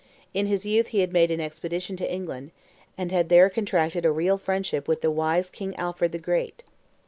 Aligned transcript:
In 0.33 0.47
his 0.47 0.65
youth 0.65 0.87
he 0.87 1.01
had 1.01 1.13
made 1.13 1.29
an 1.29 1.39
expedition 1.39 1.95
to 1.97 2.11
England, 2.11 2.49
and 2.97 3.11
had 3.11 3.29
there 3.29 3.51
contracted 3.51 4.03
a 4.03 4.11
real 4.11 4.39
friendship 4.39 4.87
with 4.87 5.01
the 5.01 5.11
wise 5.11 5.51
King 5.51 5.75
Alfred 5.75 6.11
the 6.11 6.17
Great. 6.17 6.63